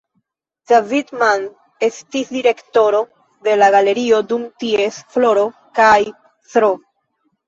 [0.69, 1.43] David Mann
[1.87, 3.01] estis direktoro
[3.47, 5.45] de la galerio dum ties floro
[5.81, 5.99] kaj
[6.55, 6.71] Sro.